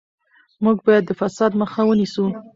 [0.63, 2.25] موږ باید د فساد مخه ونیسو.